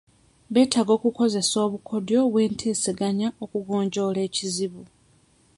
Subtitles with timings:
[0.53, 4.83] Beetaaga okukozesa obukodyo bw'enteesaganya okugonjoola ekizibu.